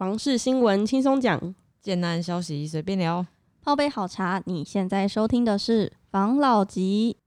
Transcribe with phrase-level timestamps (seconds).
[0.00, 3.26] 房事新闻轻松讲，简单消息随便聊。
[3.62, 7.18] 泡杯好茶，你现在收听的是房老吉。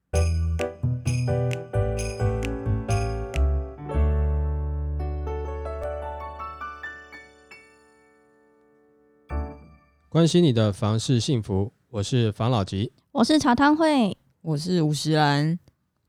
[10.09, 12.91] 关心你的房事幸福，我是房老吉。
[13.11, 15.59] 我是茶汤会，我是吴石兰，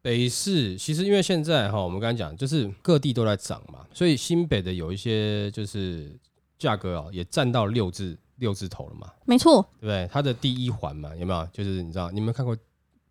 [0.01, 6.19] 北市其实因为现在哈，我们刚才讲就是各地都在涨嘛，所以新北的有一些就是
[6.65, 10.09] 价格哦，也占到六字六字头了嘛，没错，对不对？
[10.11, 11.46] 它的第一环嘛，有没有？
[11.53, 12.57] 就是你知道，你有没有看过《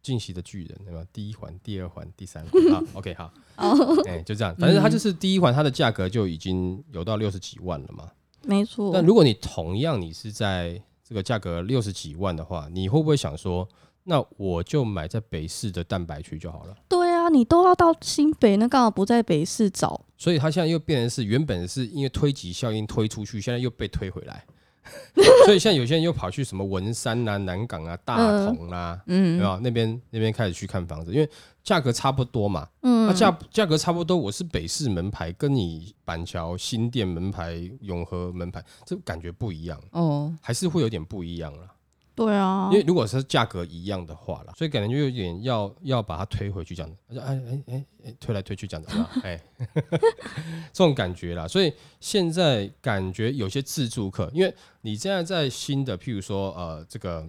[0.02, 0.78] 进击的巨人》？
[0.86, 1.06] 有没有？
[1.14, 8.10] 第一环、第二环、第三环好？OK，好，哦，哎、就这样，反正它就是第一环，它的价格就已经有到六十几万了嘛。
[8.42, 8.92] 没错。
[8.92, 13.68] 那如果你同样你是在这个价格六十几万的话，你会不会想说，
[14.04, 16.76] 那我就买在北市的蛋白区就好了？
[16.90, 17.03] 对啊，
[17.34, 20.00] 你都要到新北，那干嘛不在北市找？
[20.18, 24.46] 所以它现在又变成是原本是因为推挤效应推出去，现在又被推回来。
[25.46, 31.14] 所以现在有些人又跑去什么文山啊、南港啊、大同啊，嗯对吧那边那边开始去看房子？
[31.14, 31.30] 因为
[31.64, 41.68] 价格差不多嘛，嗯，那价价格差不多，我是北市门牌，跟你板桥新店门牌、永和门牌，这感觉不一样，哦，还是会有点不一样啦。
[42.16, 49.42] 对啊因，为如果是价格一样的话啦，所以感觉就有点要要把它推回去这样子，哎哎哎哎，推来推去这样子嘛，哎，
[50.72, 51.48] 这种感觉啦。
[51.48, 57.28] 所以现在感觉有些自助客，因为你现在在新的，譬如说呃这个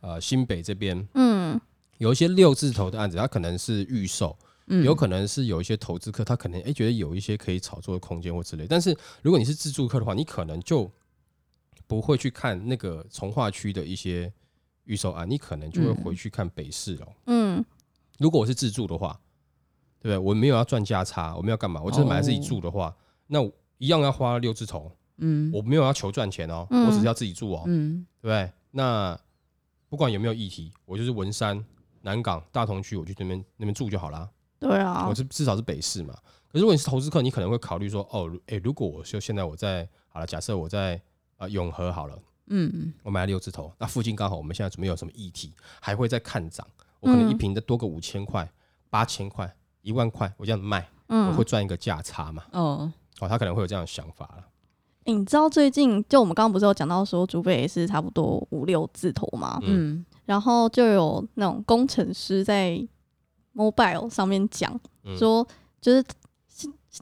[0.00, 1.60] 呃新北这边嗯，
[1.98, 4.36] 有一些六字头的案子，它可能是预售，
[4.68, 8.64] 嗯有可能是有一些投资客，他可能哎、觉得有一些可以炒作的空间或之类。
[8.68, 10.88] 但是如果你是自助客的话，你可能就
[11.92, 14.32] 不会去看那个从化区的一些
[14.84, 17.06] 预售案，你可能就会回去看北市了。
[17.26, 17.62] 嗯，
[18.18, 19.20] 如果我是自住的话，
[20.00, 20.16] 对不对？
[20.16, 21.82] 我没有要赚价差，我们要干嘛？
[21.82, 23.44] 我就是买来自己哦住的话，那
[23.76, 28.50] 一样要花六字头，嗯我没有要求赚钱哦，嗯我只是要自己住哦，嗯对不对？
[28.70, 29.20] 那
[29.90, 31.62] 不管有没有议题，我就是文山、
[32.00, 34.26] 南港、大同区，我去那边那边住就好啦。
[34.58, 36.14] 对啊我，是至少是北市嘛。
[36.48, 41.00] 可是如果你是投资客，你可能会考虑说，哦，诶，如果我就现在我在好了，假设我在
[41.42, 42.16] 呃永和好了，
[42.46, 42.92] 嗯。
[43.02, 46.64] 我买了六字头，那附近刚好我们现在准备有什么议题，还会再看涨，
[47.00, 48.48] 我可能一嗯瓶的多个五千块、
[48.88, 52.44] 八千块、一万块，我这样卖，我嗯会，赚一个价差嘛。
[52.52, 52.92] 哦。
[53.18, 54.44] 哦，他可能会有这样的想法了。
[55.04, 59.96] 欸你知道最近就我们刚刚不是有讲到说竹北也是差不多五六字头嘛，嗯。
[59.96, 62.80] 嗯然后就有那种工程师在
[63.52, 65.18] mobile 上面讲嗯。
[65.18, 65.44] 说，
[65.80, 66.04] 就是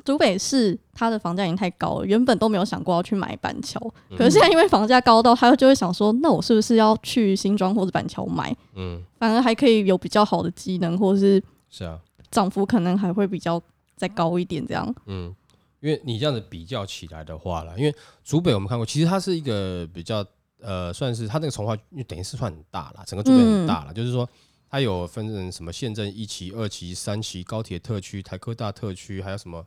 [0.04, 4.16] 竹北市它的房价已经太高了，原本都没有想过要去买板桥，嗯。
[4.16, 11.98] 可是现在因为房价高到，他就会想说，那我是不是要去新庄或者板桥买，嗯，反而还可以有比较好的机能，或者是是啊，
[12.30, 13.60] 涨幅可能还会比较
[13.96, 14.94] 再高一点这样。
[15.06, 15.34] 嗯，
[15.80, 17.92] 因为你这样子比较起来的话了，因为
[18.24, 20.24] 竹北我们看过，其实它是一个比较
[20.60, 24.28] 呃，算是它那个从化，因为等于是算很大了，整个竹北很大了，就是说
[24.70, 29.66] 它有分成什么县政一期、二期、三期、高铁特区、台科大特区，还有什么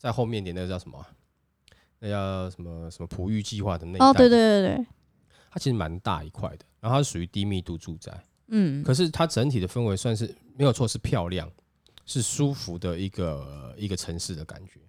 [0.00, 1.06] 在后面点那个叫什么啊？
[1.98, 4.86] 那叫什么什么璞玉计划的那一带，哦，对对对对，
[5.50, 8.10] 它其实蛮大一块的，然后它是属于低密度住宅，
[8.48, 11.52] 嗯可是它整体的氛围算是没有错，是漂亮，
[12.06, 14.80] 是舒服的一个一个城市的感觉。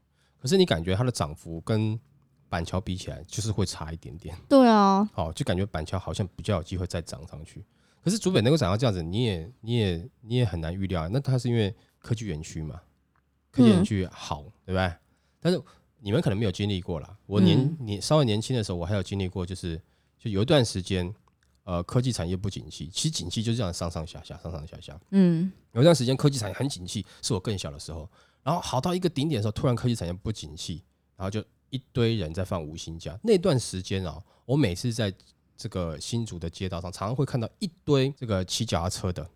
[0.42, 2.00] 可是你感觉它的涨幅跟
[2.48, 4.34] 板桥比起来，就是会差一点点。
[4.48, 7.62] 对啊，好，就感觉板桥好像比较有机会再涨上去。
[8.02, 11.10] 可是竹北能够涨到这样子，你也你也你也很难预料啊。
[11.12, 12.82] 那它是因为科技园区嘛，
[13.52, 14.94] 科技园区好，对不对？
[15.40, 15.62] 但是
[16.00, 17.18] 你们可能没有经历过啦。
[17.26, 19.80] 我年年稍微年轻的时候，我还有经历过，就是
[20.18, 21.14] 就有一段时间，
[21.64, 25.00] 呃，科技产业不景气，其实景气就是这样上上下下，上上下下。
[25.12, 28.10] 嗯有一段时间科技产业很景气，是我更小的时候，
[28.44, 30.84] 然后好到一个顶点的时候，突然科技产业不景气，
[31.16, 33.18] 然后就一堆人在放无薪假。
[33.24, 35.14] 那段时间啊，我每次在
[35.56, 39.30] 这个新竹的街道上，常常会看到一堆这个骑脚踏车的，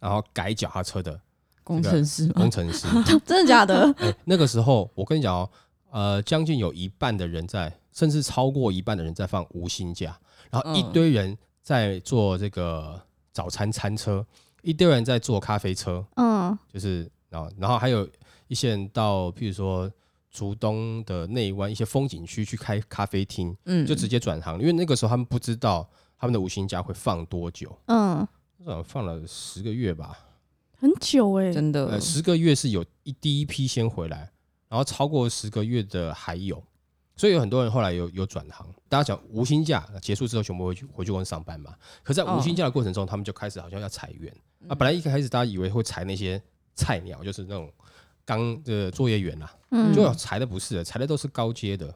[0.00, 1.20] 然后改脚踏车的
[1.66, 2.86] 工程师嘛工程师。
[3.26, 3.92] 真的假的？
[3.98, 5.50] 哎，那个时候我跟你讲哦，
[5.90, 10.16] 呃，将近有一半的人在，甚至超过一半的人在放无薪假，
[10.48, 13.02] 然后一嗯堆人在做这个
[13.32, 14.24] 早餐餐车，
[14.62, 18.08] 一堆人在做咖啡车，嗯就是然后然后还有
[18.46, 19.90] 一些人到，譬如说
[20.30, 28.18] 竹东的内湾一些风景区去开咖啡厅，嗯就直接转行，因为那个时候他们不知道他们的无薪假会放多久，嗯，
[28.64, 30.16] 好像放了十个月吧，
[30.86, 31.86] 很久哎、真的。
[31.86, 34.30] 呃，十个月是有一第一批先回来，
[34.68, 36.62] 然后超过十个月的还有，
[37.16, 38.66] 所以有很多人后来有有转行。
[38.88, 41.74] 大家讲无薪假结束之后，全部回去回去公司上班嘛。
[42.04, 44.32] 可在无薪假的过程中，他们就开始好像要裁员。
[44.68, 44.74] 啊。
[44.74, 46.40] 本来一开始大家以为会裁那些
[46.76, 47.68] 菜鸟，就是那种
[48.24, 51.92] 刚的作业员啦，嗯，就裁的不是的，裁的都是高阶的，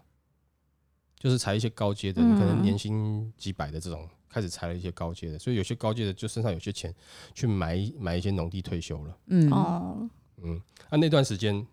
[1.17, 2.37] 就是裁一些高阶的，嗯。
[2.39, 6.95] 可能年薪几百的这种，开始裁了一些高阶的，所以有些高阶的就身上有些钱
[7.35, 9.17] 去买一买一些农地退休了。
[9.27, 10.09] 嗯，哦，
[10.43, 11.67] 嗯，啊，那段时间，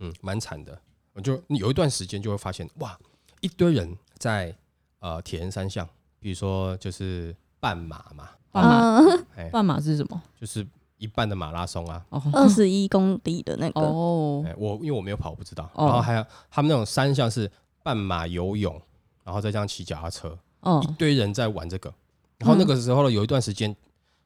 [0.00, 0.78] 嗯，蛮惨的。
[1.12, 2.98] 我就有一段时间就会发现，哇，
[3.40, 4.54] 一堆人在
[4.98, 5.88] 呃铁人三项，
[6.20, 10.22] 比如说就是半马嘛，半马，嗯，哎，半马是什么？
[10.40, 10.66] 就是
[10.96, 12.04] 一半的马拉松啊。
[12.10, 12.22] 哦。
[12.32, 14.44] 二十一公里的那个，哦。
[14.46, 15.70] 哎，我因为我没有跑，我不知道。
[15.74, 15.86] 哦。
[15.86, 17.50] 然后还有他们那种三项是
[17.82, 18.80] 半马、游泳，
[19.24, 21.92] 然后再这样骑脚踏车，哦一堆人在玩这个。
[22.38, 23.74] 然后那个时候呢，有一段时间，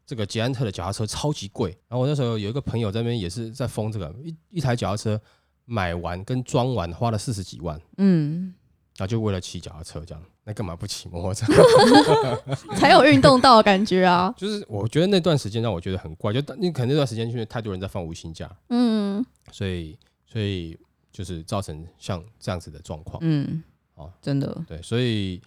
[0.06, 1.70] 这个捷安特的脚踏车超级贵。
[1.88, 5.20] 然后我那时候有一个朋友在那边也是在疯这个，一一台脚踏车
[5.64, 8.52] 买完跟装完花了四十几万，嗯，
[8.98, 11.46] 然后就为了骑脚踏车这样，那干嘛不骑摩托车？
[12.76, 14.34] 才有运动到的感觉啊。
[14.36, 19.96] 就是我觉得那段时间让我觉得很怪，就你可能那段时间因为太多人在放无薪假，嗯，所以
[20.26, 20.76] 所以
[21.10, 23.18] 就是造成像这样子的状况。
[23.22, 23.62] 嗯，
[23.94, 25.40] 哦真的，对，所以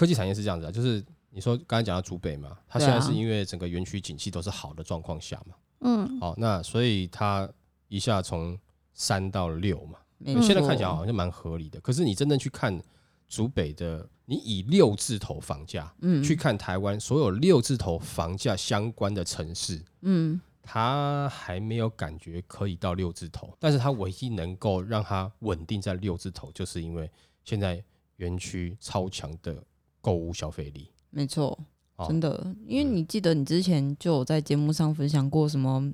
[0.00, 7.46] 科技产业是这样子的，就是你说刚才讲到竹北嘛，它现在是因为整个园区景气都是好的状况下嘛，嗯，好、那所以它
[7.88, 8.58] 一下从
[8.94, 9.98] 三到六嘛，
[10.40, 11.78] 现在看起来好像蛮合理的。
[11.82, 12.82] 可是你真正去看
[13.28, 16.24] 竹北的，你以六字头房价嗯。
[16.24, 20.40] 去看台湾所有六字头房价相关的城市，嗯。
[20.62, 27.10] 它还没有感觉可以到六字头，但是它唯一能够让它稳定在六字头，就是因为
[27.44, 27.84] 现在
[28.16, 29.62] 园区超强的
[30.00, 30.90] 购物消费力。
[31.10, 31.58] 没错，
[31.96, 32.06] 哦。
[32.08, 35.92] 真的，因为你记得你之前就有在节目上分享过什么，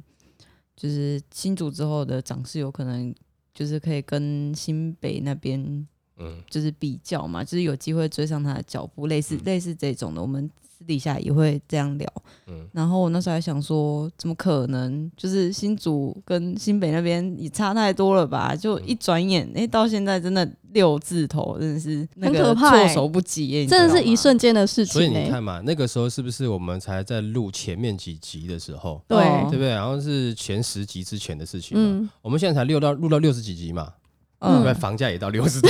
[0.77, 3.15] 就是新竹之后的涨势有可能
[3.55, 5.87] 就是可以跟新北那边
[6.19, 9.41] 嗯，就是比较嘛，就是有机会追上他的脚步，类似、嗯。
[9.45, 12.07] 类似这种的，我们私底下也会这样聊。
[12.49, 15.11] 嗯然后我那时候还想说，怎么可能？
[15.17, 18.55] 就是新竹跟新北那边也差太多了吧？
[18.55, 25.25] 就一转眼，哎、到现在真的六字头，真的是很可怕欸措手不及真的是一瞬间的事所以情欸呢。
[25.27, 29.71] 你看嘛，那个时候是不是我们才在录前面几集的时候，对哦对不对？
[29.71, 31.77] 然后是前十集之前的事情。
[31.77, 34.06] 嗯，我们现在才六到录到六十几集嘛，对
[34.49, 34.75] 嗯不对？
[34.75, 35.69] 房价也到六十头，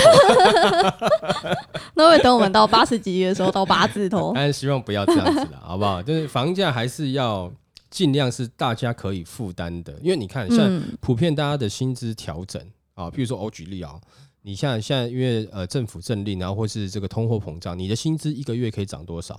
[1.95, 4.33] 那会等我们到八十几的时候到八字头。
[4.35, 6.03] 但是希望不要这样子了，好不好？
[6.03, 7.51] 就是房价还是要
[7.91, 12.61] 尽量是大家可以负担的，因为你看，像嗯普遍大家的薪资调整
[12.95, 13.95] 啊，譬如说我举例啊，
[14.43, 19.39] 你像现在因为呃政府政令，然后或是这个通货膨胀，你的薪资一个月可以涨多少？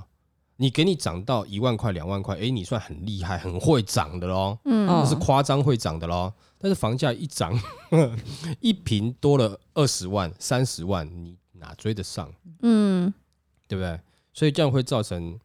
[0.59, 6.33] 你给你涨到一万块、两万块，诶，你算很厉害、很会涨的喽，嗯哦这是夸张会涨的喽。
[6.59, 7.57] 但是房价一涨，
[8.59, 12.33] 一平多了二十万、三十万，你哪追得上？
[12.61, 13.13] 嗯，
[13.67, 13.99] 对不对？
[14.33, 15.39] 所以这样会造成，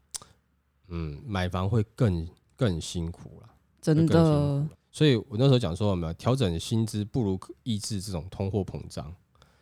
[0.89, 3.49] 嗯，买房会更更辛苦了，
[3.81, 9.15] 真的，所以我那时候讲说，有没有调整薪资不如抑制这种通货膨胀？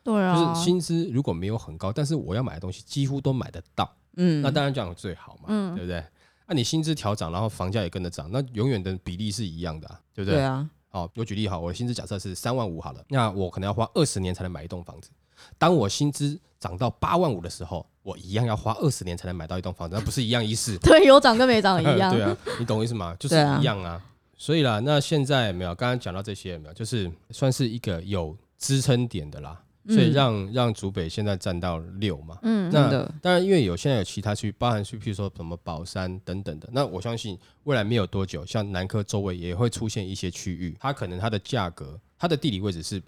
[0.03, 6.05] 对啊，就是薪资如果没有很高，但是我要买的东西几乎都买得到，嗯，那当然这样最好嘛，嗯对不对？
[6.47, 10.39] 那、你薪资调涨，然后房价也跟着涨，那永远的比例是一样的、啊，对不对？
[10.39, 15.09] 对啊，好，我举例好，我的薪资假设是三万五好了，那我可能要花二十年才能买一栋房子。
[15.57, 20.77] 当我薪资涨到八万五的时候，我一样要花二十年才能买到一栋房子，那不是一样意思？
[20.83, 22.13] 对，有涨跟没涨一 样。
[22.13, 23.17] 对啊，你懂我意思吗？
[23.19, 24.05] 就是一样啊。
[24.37, 26.75] 所以啦，那现在有没有刚刚讲到这些有没有？
[26.75, 32.39] 就是算是一个有支撑点的啦，所以嗯让让竹北现在占到六嘛。
[32.43, 32.91] 嗯，那，
[33.23, 43.03] 当然，因为有现在有其他区域，包含去譬如说什么宝山等等的，那我相信未来没有多久，像南科周围也会出现一些区域，它可能它的价格、它的地理位置是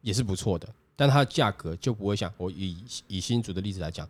[0.00, 4.08] 也是不错的，但它的价格就不会像我以以新竹的例子来讲，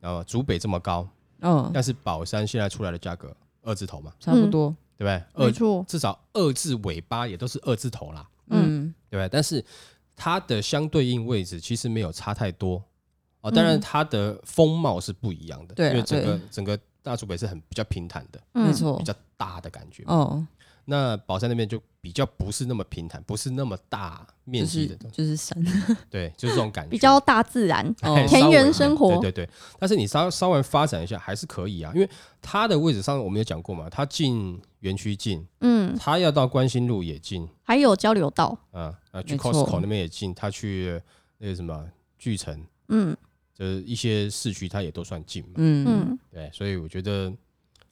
[0.00, 1.06] 然后，竹北这么高，
[1.40, 5.22] 嗯，但是宝山现在出来的价格二字头嘛，差不多，对不对？
[5.34, 9.28] 二没错，至少二字尾巴也都是二字头啦，嗯对不对？
[9.28, 9.62] 但是
[10.22, 12.84] 它的相对应位置其实没有差太多。
[13.40, 18.66] 哦，当然嗯它的风貌是不一样的，因为整个整个大竹北是很比较平坦的，嗯。
[18.66, 18.98] 没错。
[18.98, 20.04] 比，较大的感觉。
[20.06, 20.46] 哦，
[20.90, 25.56] 那宝山那边就比较不是那么平坦，不是那么大面积的东西，就是山，
[26.10, 27.94] 对，就是这种感觉，比较大自然。
[28.26, 29.50] 田园生活对对对。
[29.78, 32.10] 但是你稍稍微发展一下还是可以啊，因为
[32.42, 38.58] 它的位置上我们有讲过嘛，它进园区近，嗯，它要到关心路也近，还有交流道。
[38.72, 41.00] 啊啊，去 Costco 那边也近，他去
[41.38, 43.16] 那个什么巨城，嗯
[43.54, 45.50] 就是一些市区，它也都算近嘛。
[45.56, 47.32] 嗯嗯对，所以我觉得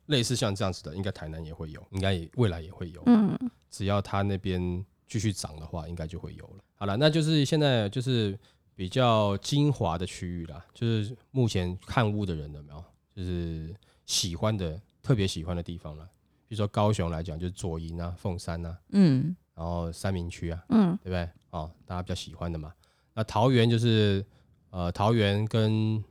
[0.08, 3.02] 类似像这样子的，应该台南也会有，应该也未来也会有。
[3.06, 3.34] 嗯
[3.70, 6.64] 只要它那边继续涨的话，应该就会有了。
[6.74, 8.38] 好了，那就是现在就是
[8.74, 12.84] 比较精华的区域啦，就是目前看屋的人有没有，
[13.14, 13.74] 就是
[14.06, 16.04] 喜欢的特别喜欢的地方了。
[16.48, 21.28] 比如说高雄来讲，就是左营啊、凤山啊，嗯然后三明区啊，嗯对不对？
[21.50, 22.72] 哦，大家比较喜欢的嘛。
[23.12, 24.24] 那桃园就是
[24.70, 26.02] 呃，桃园跟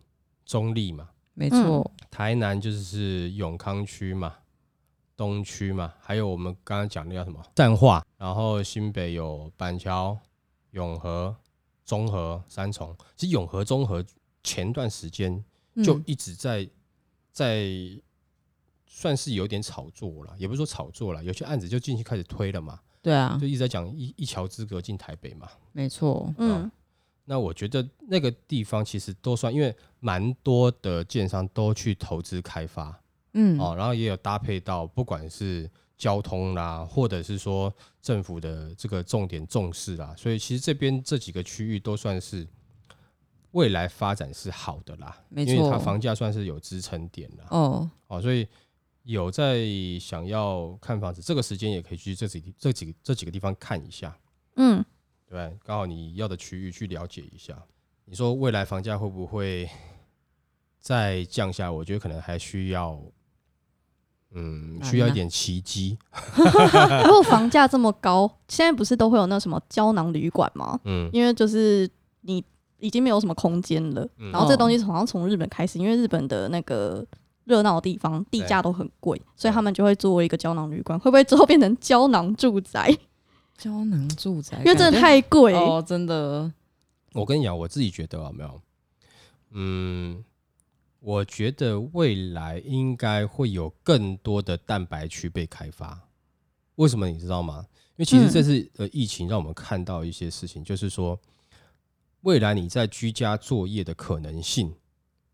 [0.46, 4.34] 中立嘛，没错，台南就是永康区嘛，
[5.16, 7.40] 东区嘛，还有我们刚刚讲的叫什么？
[7.54, 10.18] 淡化，然后新北有板桥、
[10.72, 11.36] 永和、
[11.86, 12.96] 中和、三重。
[13.16, 14.04] 其实永和、中和
[14.44, 15.46] 前段时间
[15.84, 16.04] 就嗯。
[16.08, 16.68] 一直在、
[17.32, 17.70] 在
[18.88, 23.38] 算是有点炒作了，也不是说炒作了，有些案子就进去开始推了嘛，对啊。
[23.40, 25.48] 就，一直在讲一一桥之隔进台北嘛。
[25.72, 26.72] 没错，嗯
[27.30, 32.98] 那我觉得那个地方其实都算，因为蛮多的建商都去投资开发，
[33.34, 42.48] 嗯，哦，然后也有搭配到不管是交通啦，或者是说政府的这个重点重视啦，所以其实这边这几个区域都算是
[43.52, 48.48] 未来发展是好的啦，没因为它房价算是有支撑点啦，哦，哦，所以
[49.04, 49.66] 有在
[50.00, 54.18] 想要看房子，这个时间也可以去这几这几个这几个地方看一下，
[54.56, 54.86] 嗯，
[55.36, 55.58] 对？
[55.64, 57.58] 刚好你要的区域去了解一下。
[58.06, 59.70] 你说未来房价会不会
[60.80, 61.72] 再降下？
[61.72, 62.98] 我觉得可能还需要，
[64.32, 65.98] 嗯，需要一点奇迹。
[67.06, 70.80] 如果房价这么高，现在不是都会有那什么胶囊旅馆吗？
[70.86, 71.90] 嗯，因为就是
[72.22, 72.44] 你
[72.80, 77.06] 已经没有什么空间了，嗯然后这东西好像从日本开始，因为日本的那个
[77.44, 82.98] 热闹的地方地价都很贵，所以他们就会作为一个胶囊旅馆，会不会之后变成胶囊住宅？
[83.58, 85.54] 胶囊住宅，因为真的太贵。
[85.54, 86.52] 哦，真的，
[87.14, 88.62] 我跟你讲，我自己觉得啊没有？
[89.52, 90.24] 嗯，
[91.00, 96.00] 我觉得未来应该会有更多的蛋白区被开发。
[96.76, 97.66] 为什么你知道吗？
[97.96, 101.20] 因为其实这次呃疫情让我们看到一些事情，就是说
[102.22, 104.72] 未来你在居家作业的可能性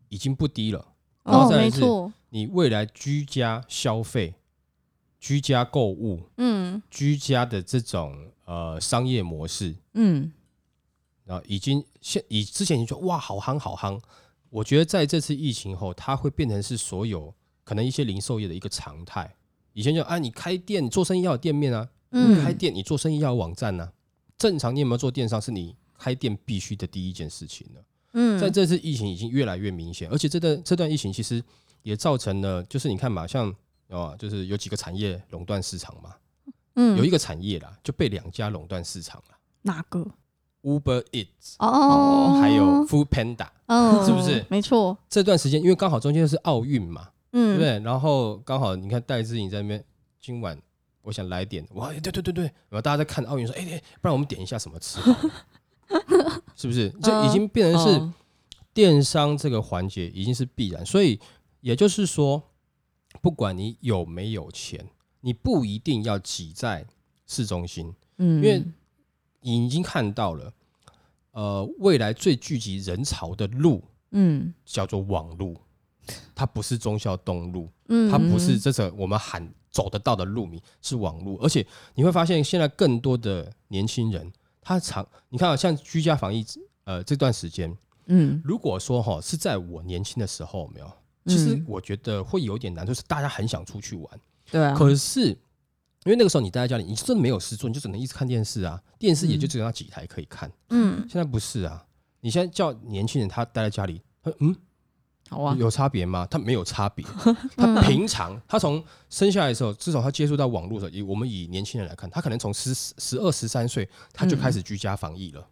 [0.08, 0.86] 已经不低了。
[1.24, 4.34] 哦，没错，你未来居家消费、
[5.24, 8.14] 居家购物、嗯，居家的这种
[8.44, 10.30] 呃商业模式，嗯，
[11.26, 13.98] 啊已经现以之前你说哇好夯好夯，
[14.50, 19.34] 我觉得在这次疫情后，它会变成是所有可能一些零售业的一个常态。
[19.72, 23.90] 以前就啊，你开店做生意要有店面啊，嗯开店你做生意要有网站啊。
[24.36, 27.82] 正常你有没有做电商，是你开店必须的第一件事情了。
[28.12, 31.42] 嗯，在这次疫情已经越来越明显，而且这段这段疫情其实
[31.82, 33.54] 也造成了，就是你看嘛，像
[33.94, 36.14] 哦，就是有几个产业垄断市场嘛，
[36.74, 40.04] 嗯有一个产业啦就被两家垄断市场了哪个
[40.62, 43.48] ？，Uber Eats 哦，还有 Food Panda。
[43.66, 47.78] 嗯，是不是没错，这段时间，因为刚好中间是奥运嘛，对嗯，不对？
[47.80, 49.82] 然后刚好你看戴志颖在那边，
[50.20, 50.60] 今晚
[51.00, 55.00] 我想来点，哇，对对对对，然后大家在看奥运，说，哎、哎不然我们点一下什么吃
[56.56, 56.90] 是不是？
[57.02, 58.12] 这已经变成是哦
[58.74, 61.18] 电商这个环节已经是必然，所以
[61.60, 62.42] 也就是说，
[63.24, 64.86] 不管你有没有钱，
[65.22, 66.86] 你不一定要挤在
[67.26, 68.62] 市中心，嗯，因为
[69.40, 70.52] 你已经看到了，
[71.30, 74.52] 呃，未来最聚集人潮的路嗯。
[74.66, 75.56] 叫做网路，
[76.34, 81.38] 它不是忠孝东路，嗯，它不是这种我们喊走得到的路名，是网路。
[81.38, 86.44] 而且你会发现，现在更多的年轻人，他常你看啊，像居家防疫，
[86.84, 90.92] 呃，这段时间，嗯，如果说哈是在我年轻的时候，没有，
[91.26, 100.50] 其实嗯我觉得会有点难，就是大家很想出去玩，对啊，可是因为那个时候你待在家里，你真的没有事做，你就只能一直看电视啊，电视也就只有那几台可以看。
[100.70, 101.84] 嗯，现在不是啊，
[102.20, 104.54] 你现在叫年轻人他待在家里，他嗯。
[105.30, 106.28] 好啊，有差别吗？
[106.30, 107.02] 他没有差别。
[107.56, 115.48] 他平常他从生下来的时候，至少他接触到网络的时候，以我们以年轻人来看，他可能从十十二十三岁他就开始居家防疫了，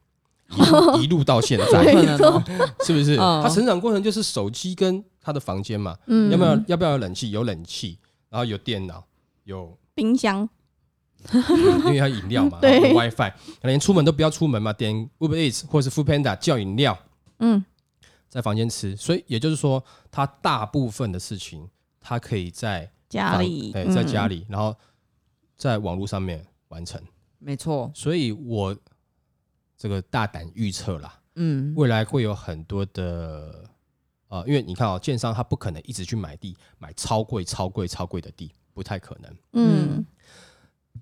[0.57, 1.85] 一路 一路到现在，
[2.85, 3.17] 是不是？
[3.17, 3.43] 嗯。
[3.43, 7.31] 他成长过程就是手机跟他的房间嘛，嗯，要不要要不要有冷气？
[7.31, 9.05] 有冷气，然后有电脑，
[9.45, 10.49] 有冰箱？
[11.33, 12.81] 因为要饮料嘛， 对。
[12.81, 16.99] 有 WiFi，可能连出门都不要出门嘛，点 Uber Eats 或者是 Food Panda 叫饮料，
[17.39, 17.65] 嗯。
[18.29, 21.69] 在房间吃，所以也就是说，他大部分的事情，
[22.01, 24.75] 他可以在家里，对，在家里，里，然后
[25.57, 26.99] 在网络上面完成。
[27.39, 28.75] 没错，所以我
[29.83, 33.65] 这个大胆预测啦，嗯，未来会有很多的
[34.29, 39.37] 呃，因为你看哦，建商他不可能一直去买地，买超贵、超贵、超贵的地，不太可能。
[39.55, 40.07] 嗯，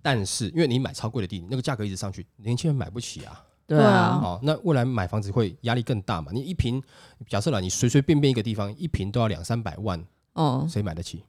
[0.00, 3.44] 但是因为你买超贵的地，那个价格一直上去，年轻人买不起啊。
[3.66, 6.32] 对啊，哦，那未来买房子会压力更大嘛？
[6.32, 6.82] 你一平，
[7.28, 11.22] 假设了你随随便便一个地方一平都要两三百万，哦，谁买得起？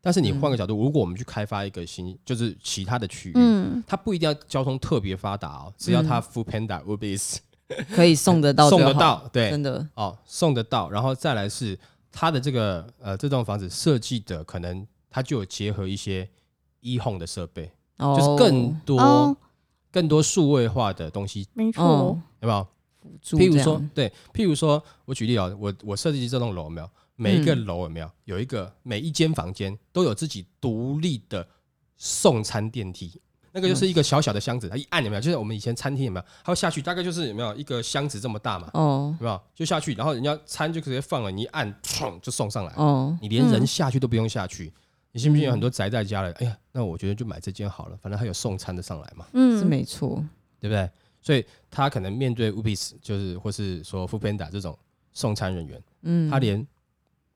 [0.00, 7.38] 但是你换个角度，如果我们去开发一个新，就是其他的区域，嗯，它不一定要交通特别发达哦，只要它 Food Panda、Uber
[7.94, 9.50] 可以送得到，送得，到，对。
[9.50, 11.78] 真，的，哦，送得到，然后再来是
[12.10, 16.28] 它的这个呃这栋房子设计的，可能它就有结合一些
[16.80, 19.36] e home 的设备，哦，就是更多、哦，
[19.92, 21.84] 更多数位化的东西，没错。
[21.84, 22.66] 哦，有没有？
[23.02, 26.90] 辅助譬如说，对，譬如说我举例啊，我我设计这栋楼有没有？
[27.22, 31.46] 每一个嗯楼有没有有一个每一间房间都有自己独立的
[31.98, 33.20] 送餐电梯？
[33.52, 35.20] 那个就是一个小小的箱子，它一按有没有？
[35.20, 36.24] 就是我们以前餐厅有没有？
[36.42, 38.70] 它会下去，大概就是有没有一个箱子这么大嘛？
[38.72, 39.40] 哦有没有？
[39.54, 44.72] 就下去，然后人家餐就直接放了，你一按，砰就送上来，哦，你连人嗯下去都不用下去。
[45.12, 46.32] 你信不信有很多宅在家的？
[46.34, 49.26] 哎呀，那我觉得就买这间好了，反正它有送餐的上来嘛。
[49.32, 50.24] 嗯是嗯，没错。
[50.60, 50.88] 对不对？
[51.22, 54.78] 所以他可能面对 Ubis，就是或是说 f o o Panda 这种
[55.12, 56.64] 送餐人员，嗯，他连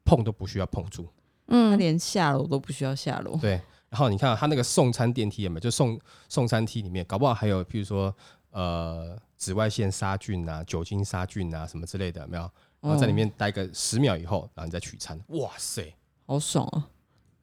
[0.04, 1.02] 碰都不需要碰触。
[1.48, 3.36] 嗯他嗯，连下楼都不需要下楼。
[3.36, 5.60] 对，然后你看他那个送餐电梯有没有？
[5.60, 8.14] 就送送餐梯里面，搞不好还有譬如说
[8.50, 12.50] 呃紫外线杀菌啊、酒精杀菌啊什么之类的，有没有？
[12.80, 15.18] 然后在里哦面待个十秒以后，然后你再取餐。
[15.28, 15.94] 哇塞，
[16.26, 16.82] 好爽哦。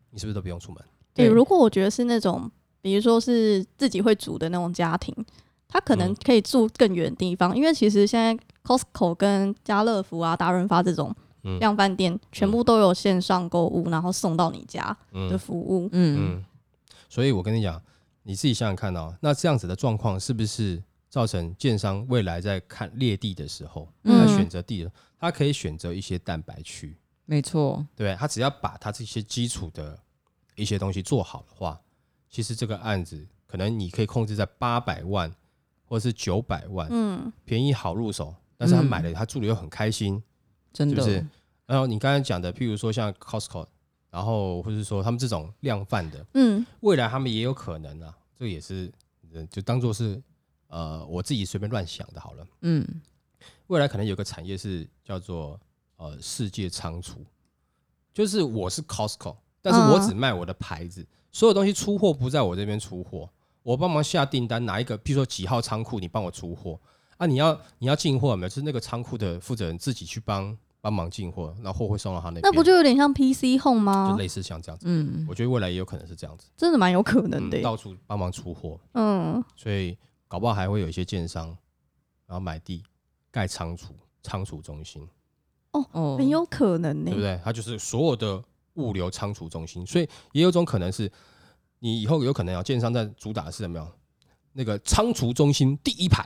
[0.09, 0.83] 你是不是都不用出门？
[1.13, 2.49] 对，对如果我觉得是那种，
[2.81, 5.15] 比如说是自己会煮的那种家庭，
[5.67, 11.25] 他可能嗯可以住更远的地方，因为其实现在 Costco 跟家乐福啊、达润发这种嗯
[11.60, 15.89] 量贩店，全部都有线上购物，然后送到你家的嗯服务。
[15.91, 16.45] 嗯，嗯，
[17.10, 17.81] 所以我跟你讲，
[18.24, 26.95] 你自己想想看哦，那这样子的状况是不是造成建商未来在看列地的时候，他选择地的，他可以选择一些蛋白区，
[27.25, 27.86] 没错。
[27.95, 28.15] 对？
[28.15, 29.98] 他只要把他这些基础的
[30.55, 31.79] 一些东西做好的话，
[32.29, 35.33] 其实这个案子可能你可以控制在八百万
[35.86, 38.33] 或者是九百万，嗯便宜好入手。
[38.57, 40.21] 但是他嗯买了，他住的又很开心，
[40.73, 40.95] 真的。
[40.95, 41.27] 是不是？
[41.65, 43.65] 然后你刚才讲的，譬如说像 Costco，
[44.09, 46.65] 然后或者说他们这种量贩的，嗯。
[46.81, 48.91] 未来他们也有可能啊，这个也是
[49.33, 50.21] 呃就当做是
[50.67, 52.45] 呃我自己随便乱想的好了。
[52.61, 52.85] 嗯，
[53.67, 55.57] 未来可能有个产业是叫做
[55.95, 57.23] 呃世界仓储，
[58.13, 63.29] 就是我是 Costco，但是我只卖我的牌子，所有东西出货不在我这边出货，
[63.63, 66.77] 我帮忙下订单，哪一个，譬如说几号仓库你帮我出货
[67.21, 67.27] 啊？
[67.27, 68.49] 你要你要进货有没有？
[68.49, 74.17] 就是那个仓库的负责人自己去帮帮忙进货，那货会送到他那边，那不就有点像 PC Home 吗就？
[74.17, 74.85] 类似像这样子？
[74.87, 78.79] 嗯，我觉得未来也有可能是这样子，真的蛮有可能的嗯，到处帮忙出货。
[78.93, 79.96] 嗯所以
[80.27, 81.48] 搞不好还会有一些建商，
[82.25, 82.83] 然后买地
[83.29, 83.93] 盖仓储
[84.24, 85.07] 仓储中心，
[85.74, 87.22] 哦，很有可能呢对不。
[87.22, 87.39] 对？
[87.43, 88.43] 它就是所有的
[88.75, 91.11] 物流仓储中心，所以也有种可能是，
[91.77, 93.87] 你以后有可能要建商在主打的是什么
[94.53, 96.25] 那个仓储中心第一排，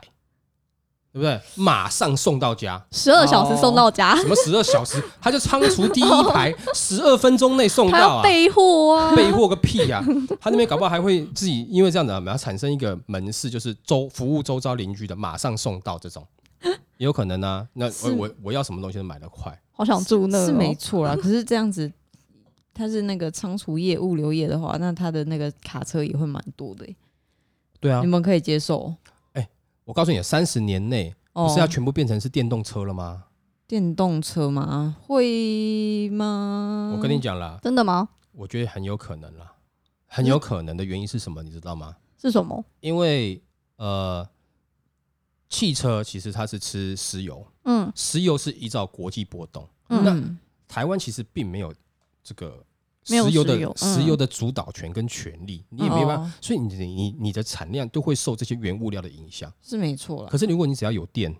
[1.16, 1.40] 对不对？
[1.54, 8.16] 马上送到家，十二小时送到家，什么十二小时， 他就仓储第一排，十二分钟内送到啊！
[8.18, 9.16] 要备货啊。
[9.16, 10.04] 备货个屁呀、
[10.38, 16.22] 他那边搞不好还会自己因为这样子啊，然后产生一个门市，就是周服务周遭邻居的，马上送到这种，
[16.98, 17.66] 也有可能啊。
[17.72, 21.16] 那我我我要什么东西都买得快，好想住那哦是没错啦。
[21.16, 21.90] 可是这样子，
[22.74, 26.96] 他是那个仓储业、物流业的话，那他的那个卡车也会蛮多的欸。
[27.80, 28.06] 对啊你。
[28.06, 28.92] 们可以接受
[29.86, 31.46] 我告诉你，三十年内哦？
[31.46, 33.26] 不是要全部变成是电动车了吗？
[33.68, 34.96] 电动车吗？
[35.00, 36.92] 会吗？
[36.96, 38.08] 我跟你讲啦，真的吗？
[38.32, 39.52] 我觉得很有可能啦，
[40.08, 41.40] 很有可能的原因是什么？
[41.44, 41.96] 你知道吗？
[42.20, 42.64] 是什么？
[42.80, 43.40] 因为
[43.76, 44.28] 呃，
[45.48, 49.68] 汽车其实它是吃石油，嗯石油是依照国际波动。
[49.88, 51.72] 嗯嗯，台湾其实并没有
[52.24, 52.64] 这个
[53.06, 59.52] 石油的石油的主导权跟权利，你也没办法，哦所以你你你的产量都会受这些原物料的影响。
[59.62, 60.36] 是没错啦可。
[60.36, 61.34] 是如果你只要有电，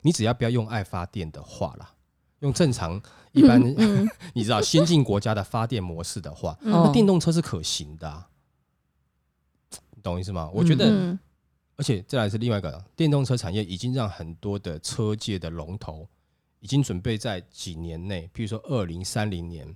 [0.00, 1.92] 你只要不要用爱发电的话啦，
[2.38, 3.00] 用正常
[3.32, 8.28] 一般、嗯你知道先进国家的发电模式的话，嗯那电动车是可行的、啊，
[9.94, 10.50] 你懂我意思吗？
[10.54, 11.18] 我觉得，嗯
[11.76, 16.06] 而且再来是另外一个电动车产业已经让很多的车界的龙头
[16.60, 19.74] 已经准备在几年内，譬如说二零三零年，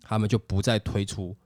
[0.00, 1.36] 他们就不再推出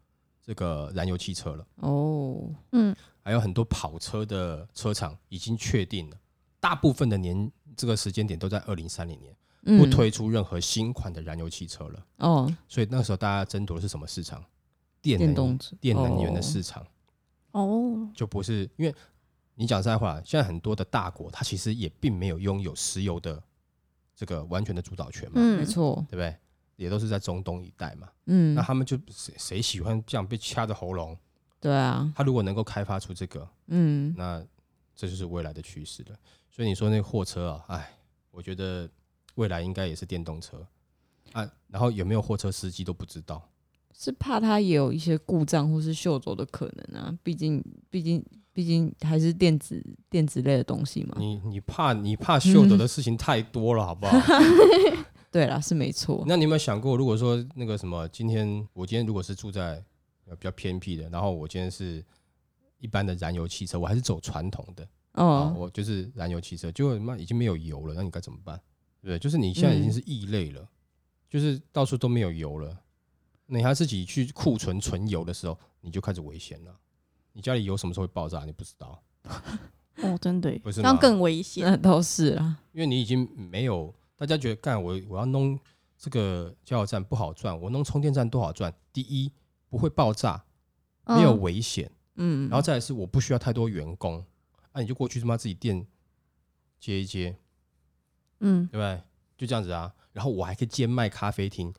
[0.42, 1.66] 这个燃油汽车了。
[1.76, 2.94] 哦，嗯。
[3.22, 6.16] 还有很多跑车的车厂已经确定了，
[6.60, 9.78] 大部分的年这个时间点都在二零三零年，嗯。
[9.78, 12.06] 不推出任何新款的燃油汽车了。
[12.18, 14.44] 哦，所以那时候大家争夺的是什么市场？
[15.00, 16.42] 电能电动电能源的哦。
[16.42, 16.86] 市场，
[17.52, 18.94] 哦，就不是因为
[19.54, 23.42] 你讲实在话，现在很多的大国，它其实也并没有拥有石油的
[24.14, 25.58] 这个完全的主导权嘛，嗯。
[25.58, 26.36] 没，错，对不对？
[26.76, 28.08] 也都是在中东一带嘛。
[28.26, 31.16] 嗯那，他们就谁谁喜欢这样被掐着喉咙？
[31.60, 34.44] 对啊，他如果能够开发出这个，嗯，那
[34.94, 36.16] 这就是未来的趋势了。
[36.50, 37.96] 所以你说那个货车啊，哎，
[38.30, 38.88] 我觉得
[39.36, 40.66] 未来应该也是电动车
[41.32, 41.50] 啊。
[41.68, 43.50] 然后有没有货车司机都不知道。
[43.96, 51.14] 是怕它也有一些故障或是锈走的可能啊，毕竟，毕竟，毕竟还是电子电子类的东西嘛。
[51.18, 54.18] 你你怕你怕秀走的事情太多了，好不好？
[55.34, 56.22] 对啦，是没错。
[56.28, 59.84] 那你有没有想过，如果说那个什么，今天我今天如果是住在
[60.26, 62.04] 呃比较偏僻的，然后我今天是
[62.78, 68.56] 一般的燃油汽车，我还是走传统的，啊，哦，我就是燃油汽车，结果妈已经没有油了，那你该怎么办？
[69.00, 69.18] 对不对？
[69.18, 70.64] 就是你现在已经是异类了，
[71.28, 72.78] 就是到处都没有油了，
[73.46, 76.72] 你还自己去库存存油的时候，你就开始危险了。
[77.32, 78.44] 你家里油什么时候会爆炸？
[78.44, 79.02] 你不知道，
[79.98, 81.64] 哦，真的耶，不是吗这样更危险。
[81.64, 82.58] 那倒是啦。
[82.70, 85.58] 因为你已经没有大家觉得干我我要弄
[85.98, 88.72] 这个加油站不好赚，我弄充电站多好赚。
[88.92, 89.32] 第一
[89.68, 90.44] 不会爆炸，
[91.06, 94.24] 没有嗯危险，嗯，然后再来是我不需要太多员工，
[94.72, 95.86] 那、你就过去他妈自己店
[96.78, 97.36] 接一接，
[98.40, 99.02] 嗯对不对？
[99.36, 99.92] 就这样子啊。
[100.12, 101.74] 然后我还可以兼卖咖啡厅，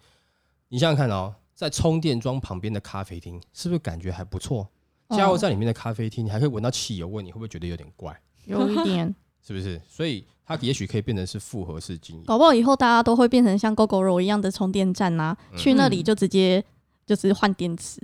[0.67, 4.69] 你想想看哦，在充电桩旁边的咖啡厅，是不是感觉还不错？
[5.09, 8.19] 加油站里面的咖啡厅，你还可以闻到汽油味，你会不会觉得有点怪？
[8.45, 9.81] 有一点， 是不是？
[9.87, 12.23] 所以它也许可以变成是复合式经营。
[12.25, 16.63] 搞不好以后大家都会变成像 GoGo 肉一样的充电站啊、嗯去那里就直接
[17.05, 17.99] 就是换电池。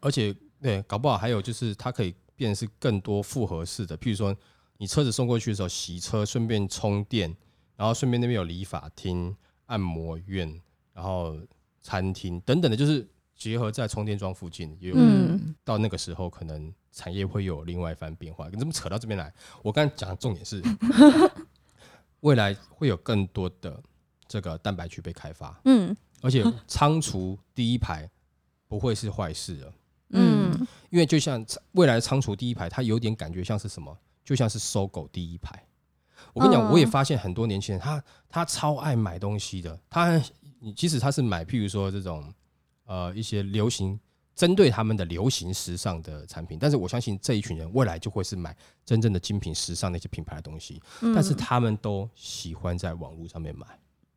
[0.00, 4.36] 而且对，搞不好还有就是它可以变成是更多复合式的，譬如说
[4.78, 7.34] 你车子送过去的时候洗车，顺便充电，
[7.76, 9.34] 然后顺便那边有理发厅、
[9.66, 10.60] 按摩院，
[10.92, 11.36] 然后
[11.82, 18.48] 餐厅等等的，就是结合在充电桩附近，也有、嗯到那个时候可能产业会有另外一番变化。
[18.48, 19.32] 你怎么扯到这边来？
[19.62, 20.62] 我刚才讲的重点是，
[22.26, 23.80] 未来会有更多的
[24.26, 28.10] 这个蛋白区被开发，嗯而且仓储第一排
[28.66, 29.72] 不会是坏事了。
[30.10, 35.62] 嗯嗯因为就像未来的仓储第一排，它有点感觉像是什么，就像是搜狗第一排。
[36.32, 39.78] 我跟你讲，嗯我也发现很多年轻人，他他超爱买东西的。
[39.88, 40.20] 他
[40.58, 42.32] 你即使他是买，譬如说这种
[42.86, 43.98] 呃一些流行
[44.36, 53.66] 针对他们的流行时尚的产品，但是我相信这一群人未来就会是买真正的精品时尚那些品牌的东西，嗯但是他们都喜欢在网络上面买。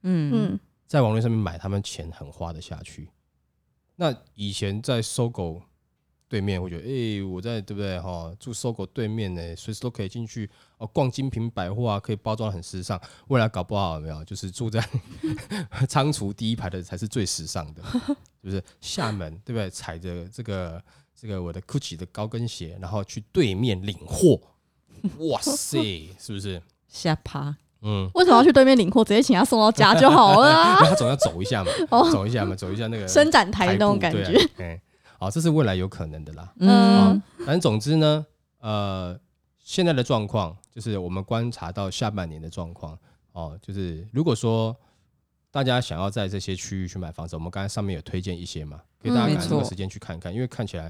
[0.01, 3.10] 嗯嗯在网络上面买，他们钱很花得下去。
[3.95, 5.62] 那以前在搜狗
[6.30, 8.32] 对面，我觉得，哎、我在对不对哈？
[8.39, 13.02] 住搜狗对面呢，随时都可以进去哦，逛精品百货啊，可以包装得很时尚。
[13.30, 14.88] 未来搞不好有没有，就是住在
[15.89, 17.82] 仓储第一排的才是最时尚的，
[18.44, 18.63] 是不是？
[18.80, 19.70] 厦门对不对？
[19.72, 20.82] 踩着这个
[21.20, 24.39] 这个我的 GUCCI 的高跟鞋，然后去对面领货，
[25.32, 26.62] 哇塞，是不是？
[26.88, 29.04] 下趴，嗯，为什么要去对面领货？
[29.04, 30.78] 直接请他送到家就好了啊！
[30.80, 34.24] 他总要走一下嘛，哦走一下嘛，走一下那个伸展台那种感觉。。
[34.24, 34.82] 对啊哎，
[35.19, 36.53] 好，这是未来有可能的啦。
[36.60, 38.25] 嗯反正总之呢，
[38.60, 39.19] 呃，
[39.60, 42.97] 现在的状况就是我们观察到下半年的状况
[43.34, 44.73] 哦，就是如果说
[45.51, 50.89] 大家想要在这些区域去买房子，我们刚才上面有推荐一些嘛，给大家赶这个时间去看看，因为看起来，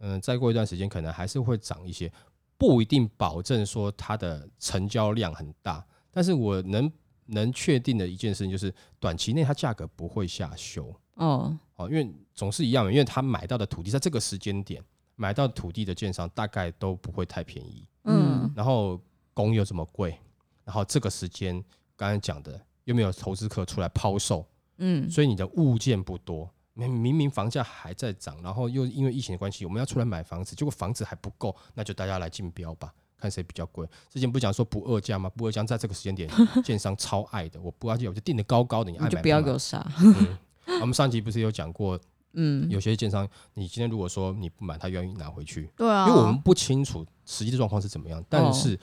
[0.00, 2.10] 嗯、再过一段时间可能还是会涨一些，
[2.58, 6.90] 不一定保证说它的成交量很大，但是我能
[7.26, 10.92] 能确定的一件事情就是，短期内它价格不会下修。
[11.14, 14.82] 哦，哦，因为总是一样嘛，因为他买到的土地在这个时间点
[15.16, 19.00] 买到土地的建商大概都不会太便宜，嗯然后
[19.34, 20.18] 工又这么贵，
[20.64, 21.62] 然后这个时间
[21.96, 24.46] 刚才讲的又没有投资客出来抛售，
[24.78, 26.50] 嗯，所以你的物件不多。
[26.74, 33.86] 明明明房价还在涨，然后又因为疫情的关系，我们要出来买房子，结果房子还不够，那就大家来竞标吧，看谁比较贵。
[34.08, 35.30] 之前不讲说不二价吗？
[35.36, 36.30] 不二价在这个时间点，
[36.64, 40.38] 建商超爱的，我不二价我就定的高高的，你爱买你就不要给我杀， 嗯
[40.80, 41.98] 我们上集不是有讲过，
[42.32, 48.24] 嗯，有些建商，你今天如果说你不买，他愿意拿回去，对啊，因为我们不清楚实际的状况是怎么样。
[48.28, 48.78] 但哦是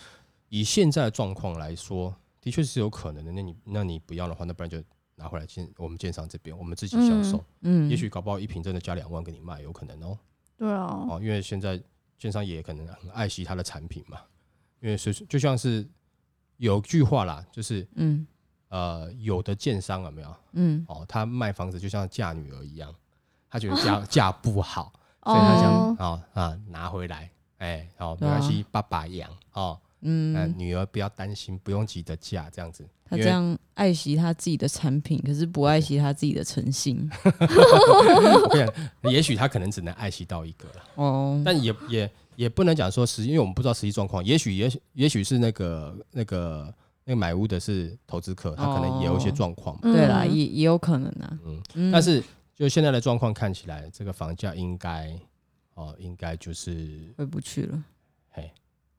[0.50, 3.32] 以现在的状况来说，的确是有可能的。
[3.32, 4.82] 那你那你不要的话，那不然就
[5.16, 7.44] 拿回来建我们建商这边，我们自己销售。
[7.62, 10.18] 嗯，也许搞不好一瓶真的加两万给你卖，有可能哦。
[10.58, 11.82] 对啊，哦，因为现在
[12.18, 14.20] 建商也可能很爱惜他的产品嘛，
[14.82, 15.88] 因为随就像是
[16.58, 18.26] 有句话啦，就是嗯
[18.70, 20.36] 呃，有的建商有没有？
[20.54, 22.94] 嗯哦，他卖房子就像嫁女儿一样，
[23.50, 24.92] 他觉得嫁 嫁不好，
[25.24, 32.88] 所以他想哦，哦啊拿回来，哎，好、没对啊关系，爸爸养哦，嗯、嗯，女儿不要担心，不用急着嫁这样子。
[33.10, 37.10] 他这样爱惜他自己的产品，可是不爱惜他自己的诚信。
[37.24, 38.66] 我跟你
[39.02, 46.72] 讲，也许他可能只能爱惜到一个了，哦，但也也也不能讲说实，因为我们不知道实际状况，也许也许也许是那个那个
[47.10, 51.40] 那个买屋的是投资客，他可能也有一些哦状况嘛，对啦，嗯也也有可能啊。
[51.44, 55.20] 嗯，嗯，但是就现在的状况看起来，这个房价应该
[55.74, 57.84] 哦，应该就是回不去了。
[58.30, 58.52] 嘿，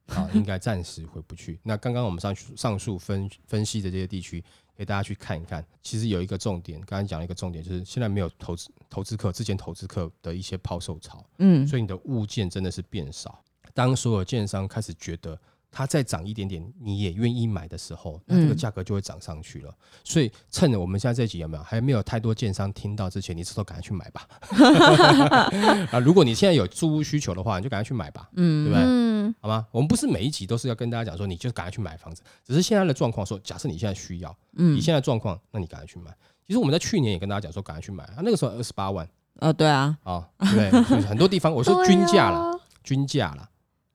[0.09, 1.61] 好，应该暂时回不去。
[1.63, 4.43] 那刚刚我们上述上述分分析的这些地区，
[4.75, 5.65] 给大家去看一看。
[5.81, 13.41] 其实有一个重点，刚才讲了一个重点，就是现在没有投资投资客之前投资客的一些抛售潮，嗯，所以你的物件真的是变少。
[13.73, 15.41] 当所有建商开始觉得
[15.71, 19.75] 它再涨一点点，你也愿意买的时候，那这个嗯价格就会涨上去了。
[20.03, 24.27] 所以趁着我们现在这集有没有还没有太多建商听到之前，你这时候赶快去买吧。
[25.93, 28.85] 啊，如果你现在有租屋需求的话，你就赶快去买吧，嗯，对不对？
[28.87, 29.67] 嗯好吗？
[29.71, 36.11] 我们不是每一集都是要跟大家讲说，你就赶快去买房子，只是现在的状况说，假设你现在需要，嗯你现在状况，那你赶快去买。
[36.47, 41.01] 其实我们在去年也跟大家讲说，赶快去买啊，那个时候二十八万呃，对啊，啊，对不对？
[41.03, 43.49] 很多地方我说均价了，啊均价啦。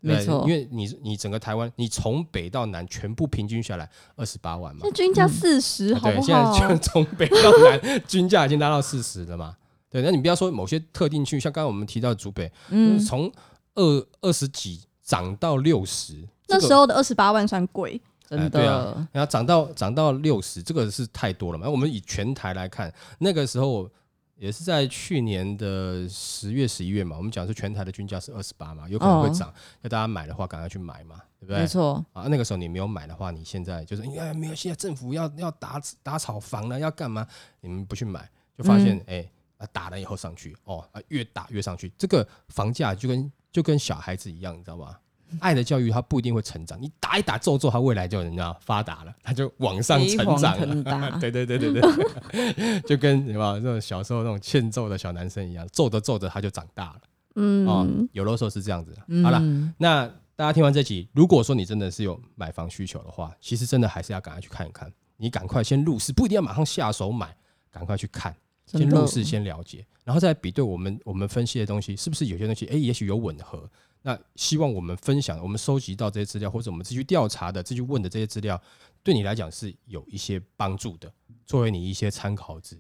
[0.05, 6.69] 对没错因为你你整个台湾，你从北到南全部平均下来二十八万嘛那，均价嗯四十，好对，现在？
[6.69, 9.55] 就从北到南均价已经达到四十了嘛。
[9.89, 13.31] 对，那你不要说某些特定区，像刚刚我们提到的竹北，嗯，从
[13.75, 16.15] 二二十几涨到六十，
[16.47, 21.69] 那时候的二十八万算贵，真哎对啊的，然后涨到涨到六十，这个是太多了嘛。
[21.69, 23.89] 我们以全台来看，那个时候
[24.37, 31.67] 也是在去年的十月、十一月嘛，我们讲是全台的均价是二十八嘛，有可能会哦涨，要大家买的话，赶快去买嘛，对不对没？
[31.67, 37.25] 错，啊，那个时候你没有买的话，你现在就是哎没有，现在政府要要打打炒房了，要干嘛？
[37.61, 44.97] 你们不去买，就发现哎、啊打了以后上去哦啊越打越上去，这个房价就跟就跟小孩子一样，你知道吗？
[45.39, 51.17] 爱的教育它不一定会成长，你打一打揍揍，他未来就你知道发达了，他就往上成长了。
[51.19, 57.01] 对对对对对， 就跟什么这种小时候那种欠揍的小男生一样，揍着揍着他就长大了。
[57.35, 58.93] 嗯哦嗯，，有的时候是这样子。
[59.23, 64.91] 好了，嗯那大家听完这集，如果说你真的是有买房需求的话，其实真的还是要赶快去看一看。
[65.17, 67.33] 你赶快先入市，不一定要马上下手买，
[67.71, 68.35] 赶快去看，
[68.65, 73.69] 先入市，先了解，然后再比对我们我们分析的东西，是不是有些东西，哎，也许有吻合。
[74.07, 78.61] 那希望我们分享，我们收集到这些资料，或者我们自己去调查的、自己问的这些资料，
[79.01, 81.11] 对你来讲是有一些帮助的，
[81.43, 82.77] 作为你一些参考值。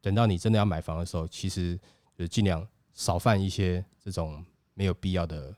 [0.00, 1.76] 等到你真的要买房的时候，其实
[2.16, 5.54] 就是尽量少犯一些这种没有必要的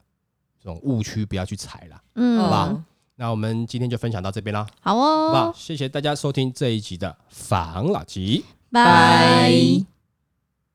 [0.61, 2.03] 这种误区，不要去踩啦。
[2.16, 4.96] 嗯，好吧哦那我们今天就分享到这边啦，好？
[4.96, 8.44] 哦，谢谢大家收听这一集的房老吉。
[8.72, 9.79] 拜。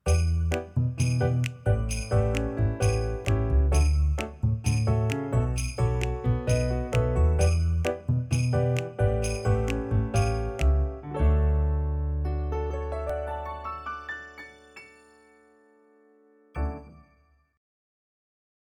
[0.06, 1.59] 拜